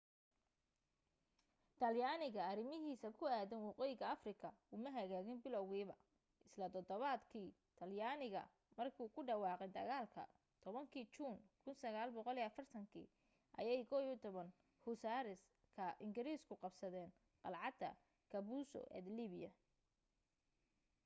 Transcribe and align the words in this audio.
talyaaniga 1.79 2.41
arrimahiisa 2.51 3.07
ku 3.17 3.23
aaddan 3.37 3.65
waqooyiga 3.67 4.05
afrika 4.15 4.47
uma 4.75 4.89
hagaagin 4.97 5.41
bilowgiiba 5.43 5.95
isla 6.45 6.65
todobaadkii 6.75 7.49
talyaaniga 7.79 8.43
ku 9.15 9.21
dhawaqay 9.27 9.69
dagaalka 9.77 10.23
10-kii 10.63 11.05
juun 11.15 11.37
1940 11.65 13.57
ayay 13.59 13.77
11th 13.91 14.55
hussars 14.85 15.41
ka 15.75 15.85
ingiriisku 16.05 16.53
qabsadeen 16.63 17.09
qalcadda 17.43 17.89
capuzzo 18.31 18.81
ee 18.97 19.01
liibiya 19.17 19.51